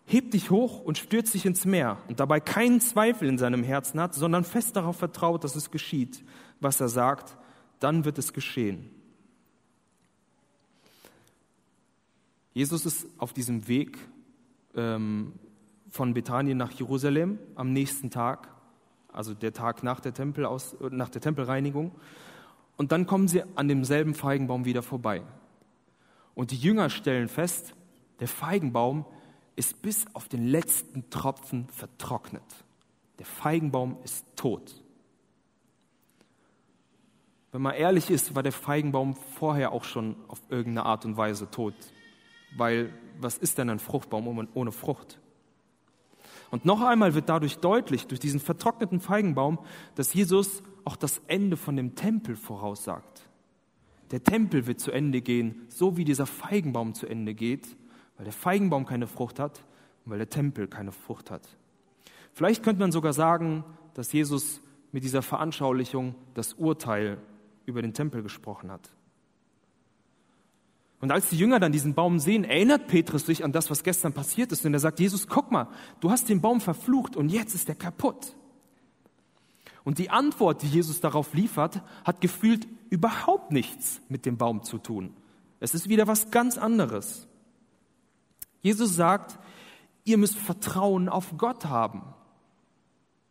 [0.05, 3.99] hebt dich hoch und stürzt sich ins Meer und dabei keinen Zweifel in seinem Herzen
[3.99, 6.23] hat, sondern fest darauf vertraut, dass es geschieht,
[6.61, 7.37] was er sagt,
[7.81, 8.91] dann wird es geschehen.
[12.53, 13.99] Jesus ist auf diesem Weg
[14.75, 15.33] ähm,
[15.91, 18.49] von Bethanien nach Jerusalem am nächsten Tag,
[19.13, 21.93] also der Tag nach der, Tempelaus, nach der Tempelreinigung.
[22.77, 25.23] Und dann kommen sie an demselben Feigenbaum wieder vorbei.
[26.35, 27.75] Und die Jünger stellen fest,
[28.21, 29.05] der Feigenbaum
[29.57, 32.45] ist bis auf den letzten Tropfen vertrocknet.
[33.19, 34.83] Der Feigenbaum ist tot.
[37.53, 41.51] Wenn man ehrlich ist, war der Feigenbaum vorher auch schon auf irgendeine Art und Weise
[41.51, 41.75] tot.
[42.57, 45.19] Weil was ist denn ein Fruchtbaum ohne Frucht?
[46.51, 49.59] Und noch einmal wird dadurch deutlich, durch diesen vertrockneten Feigenbaum,
[49.95, 53.29] dass Jesus auch das Ende von dem Tempel voraussagt.
[54.11, 57.77] Der Tempel wird zu Ende gehen, so wie dieser Feigenbaum zu Ende geht,
[58.17, 59.63] weil der Feigenbaum keine Frucht hat
[60.05, 61.47] und weil der Tempel keine Frucht hat.
[62.33, 67.19] Vielleicht könnte man sogar sagen, dass Jesus mit dieser Veranschaulichung das Urteil
[67.69, 68.91] über den Tempel gesprochen hat.
[71.01, 74.13] Und als die Jünger dann diesen Baum sehen, erinnert Petrus sich an das, was gestern
[74.13, 74.67] passiert ist.
[74.67, 75.69] Und er sagt, Jesus, guck mal,
[76.01, 78.35] du hast den Baum verflucht und jetzt ist er kaputt.
[79.85, 84.79] Und die Antwort, die Jesus darauf liefert, hat gefühlt überhaupt nichts mit dem Baum zu
[84.79, 85.15] tun.
[85.61, 87.29] Es ist wieder was ganz anderes.
[88.61, 89.39] Jesus sagt,
[90.05, 92.03] ihr müsst Vertrauen auf Gott haben.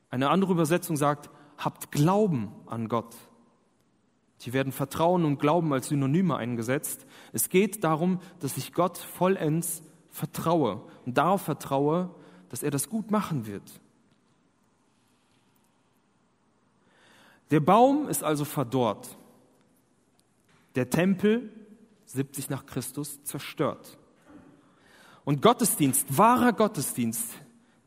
[0.10, 3.15] Eine andere Übersetzung sagt, habt Glauben an Gott.
[4.39, 7.06] Hier werden Vertrauen und Glauben als Synonyme eingesetzt.
[7.34, 12.13] Es geht darum, dass ich Gott vollends vertraue und darauf vertraue,
[12.50, 13.82] dass er das gut machen wird.
[17.52, 19.17] Der Baum ist also verdorrt.
[20.76, 21.52] Der Tempel,
[22.06, 23.97] 70 nach Christus, zerstört.
[25.23, 27.34] Und Gottesdienst, wahrer Gottesdienst,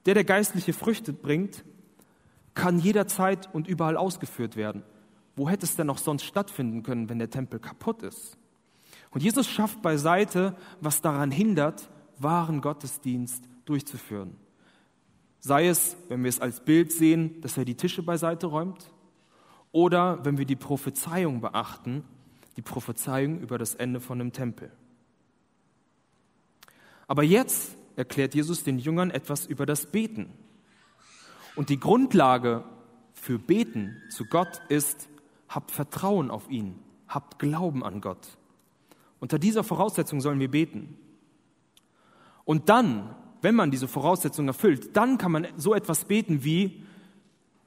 [0.07, 1.65] der der geistliche Früchte bringt,
[2.55, 4.83] kann jederzeit und überall ausgeführt werden.
[5.41, 8.37] Wo hätte es denn noch sonst stattfinden können, wenn der Tempel kaputt ist?
[9.11, 14.37] Und Jesus schafft beiseite, was daran hindert, wahren Gottesdienst durchzuführen.
[15.39, 18.93] Sei es, wenn wir es als Bild sehen, dass er die Tische beiseite räumt,
[19.73, 22.05] oder wenn wir die Prophezeiung beachten,
[22.59, 24.71] die Prophezeiung über das Ende von dem Tempel.
[27.07, 30.35] Aber jetzt erklärt Jesus den Jüngern etwas über das Beten.
[31.57, 32.63] Und die Grundlage
[33.15, 35.09] für Beten zu Gott ist,
[35.51, 38.39] habt Vertrauen auf ihn, habt Glauben an Gott.
[39.19, 40.97] Unter dieser Voraussetzung sollen wir beten.
[42.45, 46.85] Und dann, wenn man diese Voraussetzung erfüllt, dann kann man so etwas beten wie,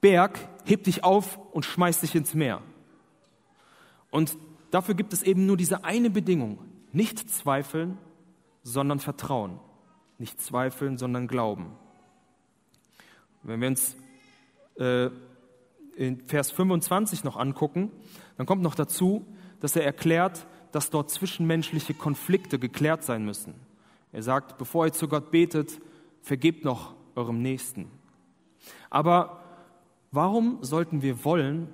[0.01, 2.61] Berg, heb dich auf und schmeiß dich ins Meer.
[4.09, 4.37] Und
[4.71, 6.59] dafür gibt es eben nur diese eine Bedingung.
[6.91, 7.97] Nicht zweifeln,
[8.63, 9.59] sondern Vertrauen.
[10.17, 11.71] Nicht zweifeln, sondern Glauben.
[13.43, 13.95] Wenn wir uns
[14.75, 15.09] äh,
[15.95, 17.91] in Vers 25 noch angucken,
[18.37, 19.25] dann kommt noch dazu,
[19.59, 23.53] dass er erklärt, dass dort zwischenmenschliche Konflikte geklärt sein müssen.
[24.11, 25.79] Er sagt, bevor ihr zu Gott betet,
[26.21, 27.91] vergebt noch eurem Nächsten.
[28.89, 29.43] Aber
[30.11, 31.69] warum sollten wir wollen,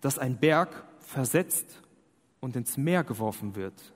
[0.00, 1.82] dass ein Berg versetzt
[2.40, 3.92] und ins Meer geworfen wird?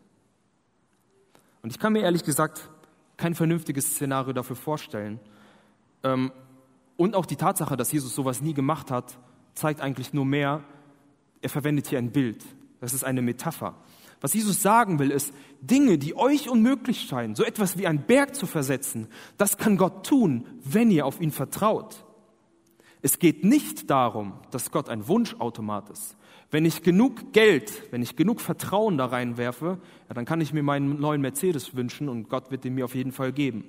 [1.63, 2.71] Und ich kann mir ehrlich gesagt
[3.17, 5.21] kein vernünftiges Szenario dafür vorstellen.
[6.05, 6.33] Ähm,
[6.99, 9.19] und auch die Tatsache, dass Jesus sowas nie gemacht hat,
[9.55, 10.65] zeigt eigentlich nur mehr,
[11.41, 12.45] er verwendet hier ein Bild.
[12.81, 13.77] Das ist eine Metapher.
[14.21, 18.35] Was Jesus sagen will, ist, Dinge, die euch unmöglich scheinen, so etwas wie ein Berg
[18.35, 19.07] zu versetzen,
[19.37, 22.05] das kann Gott tun, wenn ihr auf ihn vertraut.
[23.01, 26.17] Es geht nicht darum, dass Gott ein Wunschautomat ist.
[26.51, 30.65] Wenn ich genug Geld, wenn ich genug Vertrauen da reinwerfe, ja, dann kann ich mir
[30.65, 33.65] meinen neuen Mercedes wünschen und Gott wird ihn mir auf jeden Fall geben.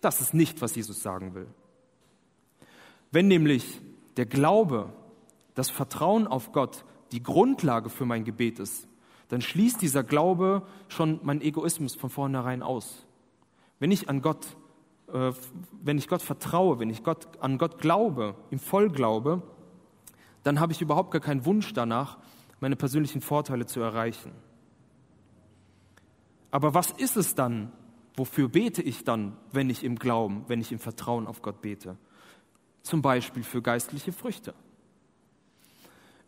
[0.00, 1.46] Das ist nicht, was Jesus sagen will.
[3.12, 3.80] Wenn nämlich
[4.16, 4.92] der Glaube,
[5.54, 8.88] das Vertrauen auf Gott die Grundlage für mein Gebet ist,
[9.28, 13.06] dann schließt dieser Glaube schon meinen Egoismus von vornherein aus.
[13.78, 14.56] Wenn ich an Gott,
[15.12, 15.32] äh,
[15.82, 19.42] wenn ich Gott vertraue, wenn ich Gott, an Gott glaube, ihm voll glaube,
[20.42, 22.18] dann habe ich überhaupt gar keinen Wunsch danach,
[22.60, 24.32] meine persönlichen Vorteile zu erreichen.
[26.50, 27.72] Aber was ist es dann?
[28.16, 31.96] Wofür bete ich dann, wenn ich im Glauben, wenn ich im Vertrauen auf Gott bete?
[32.82, 34.54] Zum Beispiel für geistliche Früchte.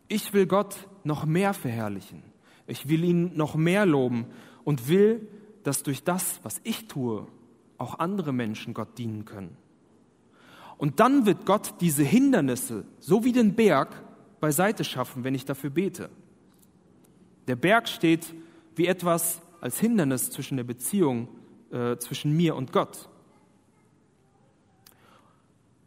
[0.07, 2.23] Ich will Gott noch mehr verherrlichen.
[2.67, 4.27] Ich will ihn noch mehr loben
[4.63, 5.27] und will,
[5.63, 7.27] dass durch das, was ich tue,
[7.77, 9.57] auch andere Menschen Gott dienen können.
[10.77, 14.01] Und dann wird Gott diese Hindernisse, so wie den Berg,
[14.39, 16.09] beiseite schaffen, wenn ich dafür bete.
[17.47, 18.33] Der Berg steht
[18.75, 21.29] wie etwas als Hindernis zwischen der Beziehung
[21.71, 23.09] äh, zwischen mir und Gott.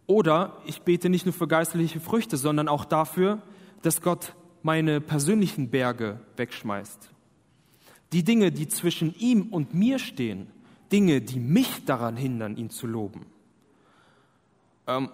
[0.08, 3.42] Oder ich bete nicht nur für geistliche Früchte, sondern auch dafür,
[3.82, 7.10] dass Gott meine persönlichen Berge wegschmeißt.
[8.12, 10.48] Die Dinge, die zwischen ihm und mir stehen,
[10.90, 13.26] Dinge, die mich daran hindern, ihn zu loben.
[14.86, 15.10] Ähm,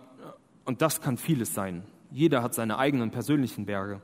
[0.65, 1.83] und das kann vieles sein.
[2.13, 4.01] Jeder hat seine eigenen persönlichen Berge.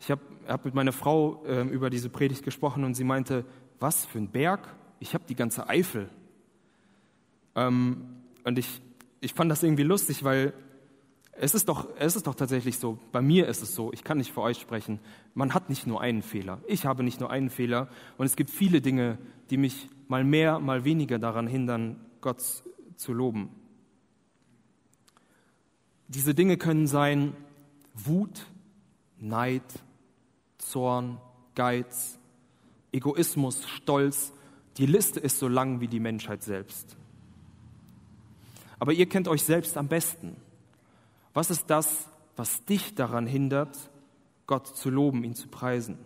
[0.00, 3.44] Ich habe hab mit meiner Frau äh, über diese Predigt gesprochen und sie meinte,
[3.78, 4.66] was für ein Berg?
[5.00, 6.08] Ich habe die ganze Eifel.
[7.54, 8.80] Ähm, und ich,
[9.20, 10.52] ich fand das irgendwie lustig, weil
[11.40, 14.18] es ist, doch, es ist doch tatsächlich so, bei mir ist es so, ich kann
[14.18, 14.98] nicht für euch sprechen,
[15.34, 16.60] man hat nicht nur einen Fehler.
[16.66, 19.18] Ich habe nicht nur einen Fehler und es gibt viele Dinge,
[19.50, 22.42] die mich mal mehr, mal weniger daran hindern, Gott
[22.96, 23.50] zu loben.
[26.08, 27.34] Diese Dinge können sein
[27.94, 28.46] Wut,
[29.18, 29.62] Neid,
[30.58, 31.20] Zorn,
[31.54, 32.18] Geiz,
[32.92, 34.32] Egoismus, Stolz.
[34.76, 36.96] Die Liste ist so lang wie die Menschheit selbst.
[38.78, 40.36] Aber ihr kennt euch selbst am besten.
[41.34, 43.76] Was ist das, was dich daran hindert,
[44.46, 45.98] Gott zu loben, ihn zu preisen?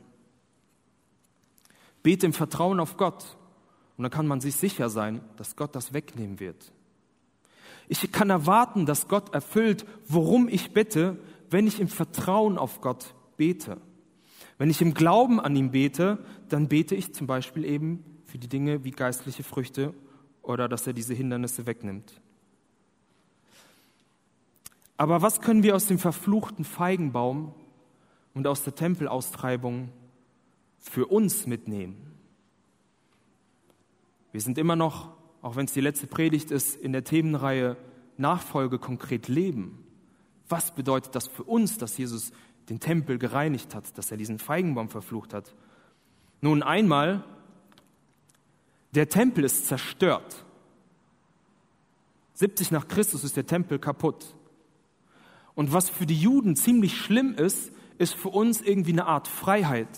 [2.02, 3.36] Bete im Vertrauen auf Gott
[3.96, 6.72] und dann kann man sich sicher sein, dass Gott das wegnehmen wird.
[7.88, 11.18] Ich kann erwarten, dass Gott erfüllt, worum ich bitte,
[11.50, 13.76] wenn ich im Vertrauen auf Gott bete.
[14.58, 16.18] Wenn ich im Glauben an ihn bete,
[16.48, 19.94] dann bete ich zum Beispiel eben für die Dinge wie geistliche Früchte
[20.40, 22.20] oder dass er diese Hindernisse wegnimmt.
[24.96, 27.54] Aber was können wir aus dem verfluchten Feigenbaum
[28.34, 29.90] und aus der Tempelaustreibung
[30.78, 32.12] für uns mitnehmen?
[34.32, 35.12] Wir sind immer noch,
[35.42, 37.76] auch wenn es die letzte Predigt ist, in der Themenreihe
[38.16, 39.84] Nachfolge konkret leben.
[40.48, 42.32] Was bedeutet das für uns, dass Jesus
[42.68, 45.54] den Tempel gereinigt hat, dass er diesen Feigenbaum verflucht hat?
[46.40, 47.24] Nun einmal,
[48.94, 50.44] der Tempel ist zerstört.
[52.34, 54.34] 70 nach Christus ist der Tempel kaputt.
[55.54, 59.88] Und was für die Juden ziemlich schlimm ist, ist für uns irgendwie eine Art Freiheit.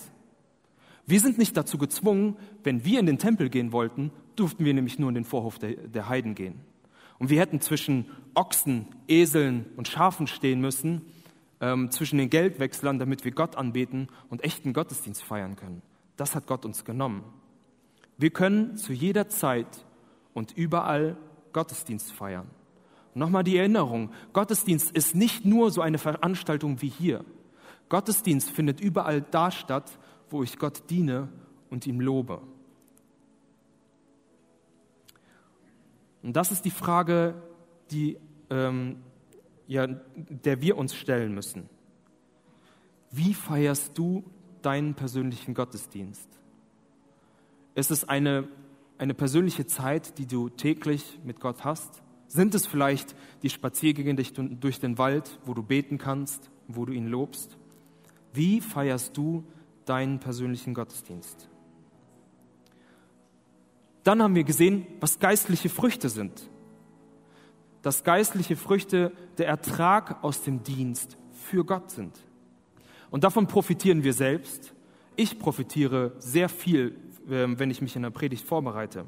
[1.07, 4.99] Wir sind nicht dazu gezwungen, wenn wir in den Tempel gehen wollten, durften wir nämlich
[4.99, 6.59] nur in den Vorhof der, der Heiden gehen.
[7.19, 11.03] Und wir hätten zwischen Ochsen, Eseln und Schafen stehen müssen,
[11.61, 15.81] ähm, zwischen den Geldwechslern, damit wir Gott anbeten und echten Gottesdienst feiern können.
[16.17, 17.23] Das hat Gott uns genommen.
[18.17, 19.85] Wir können zu jeder Zeit
[20.33, 21.17] und überall
[21.53, 22.49] Gottesdienst feiern.
[23.17, 27.23] Nochmal die Erinnerung, Gottesdienst ist nicht nur so eine Veranstaltung wie hier.
[27.87, 29.97] Gottesdienst findet überall da statt,
[30.29, 31.29] wo ich Gott diene
[31.69, 32.41] und ihm lobe.
[36.23, 37.35] Und das ist die Frage,
[37.89, 38.17] die,
[38.49, 38.97] ähm,
[39.65, 41.69] ja, der wir uns stellen müssen.
[43.11, 44.25] Wie feierst du
[44.61, 46.27] deinen persönlichen Gottesdienst?
[47.75, 48.49] Ist es eine,
[48.97, 52.01] eine persönliche Zeit, die du täglich mit Gott hast?
[52.27, 57.07] Sind es vielleicht die Spaziergänge durch den Wald, wo du beten kannst, wo du ihn
[57.07, 57.57] lobst?
[58.33, 59.43] Wie feierst du
[59.85, 61.49] deinen persönlichen Gottesdienst?
[64.03, 66.49] Dann haben wir gesehen, was geistliche Früchte sind.
[67.81, 72.17] Dass geistliche Früchte der Ertrag aus dem Dienst für Gott sind.
[73.09, 74.73] Und davon profitieren wir selbst.
[75.15, 76.97] Ich profitiere sehr viel,
[77.29, 79.05] ähm, wenn ich mich in der Predigt vorbereite.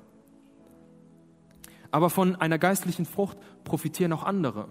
[1.92, 4.68] Aber von einer geistlichen Frucht profitieren auch andere.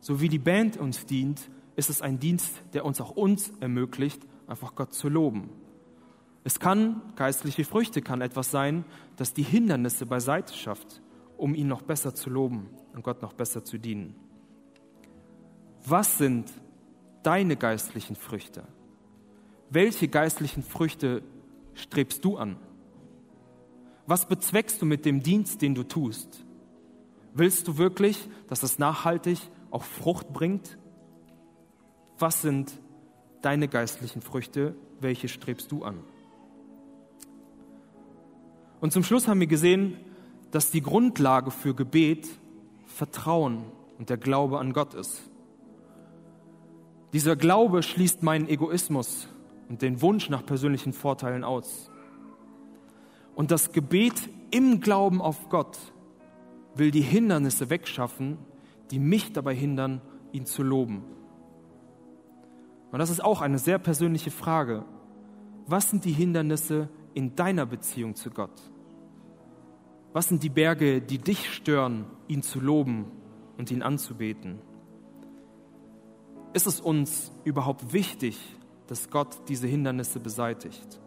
[0.00, 4.26] So wie die Band uns dient, ist es ein Dienst, der uns auch uns ermöglicht,
[4.46, 5.50] einfach Gott zu loben.
[6.44, 8.84] Es kann, geistliche Früchte kann etwas sein,
[9.16, 11.00] das die Hindernisse beiseite schafft,
[11.36, 14.16] um ihn noch besser zu loben und Gott noch besser zu dienen.
[15.84, 16.52] Was sind
[17.22, 18.64] deine geistlichen Früchte?
[19.70, 21.22] Welche geistlichen Früchte
[21.74, 22.56] strebst du an?
[24.06, 26.44] Was bezweckst du mit dem Dienst, den du tust?
[27.34, 29.38] Willst du wirklich, dass es nachhaltig
[29.70, 30.76] auch Frucht bringt?
[32.18, 32.72] Was sind
[33.40, 34.74] deine geistlichen Früchte?
[35.00, 36.00] Welche strebst du an?
[38.80, 39.96] Und zum Schluss haben wir gesehen,
[40.50, 42.28] dass die Grundlage für Gebet
[42.86, 43.64] Vertrauen
[43.98, 45.22] und der Glaube an Gott ist.
[47.12, 49.28] Dieser Glaube schließt meinen Egoismus
[49.68, 51.91] und den Wunsch nach persönlichen Vorteilen aus.
[53.34, 55.78] Und das Gebet im Glauben auf Gott
[56.74, 58.38] will die Hindernisse wegschaffen,
[58.90, 60.00] die mich dabei hindern,
[60.32, 61.04] ihn zu loben.
[62.90, 64.84] Und das ist auch eine sehr persönliche Frage.
[65.66, 68.60] Was sind die Hindernisse in deiner Beziehung zu Gott?
[70.12, 73.06] Was sind die Berge, die dich stören, ihn zu loben
[73.56, 74.58] und ihn anzubeten?
[76.52, 78.38] Ist es uns überhaupt wichtig,
[78.88, 81.01] dass Gott diese Hindernisse beseitigt?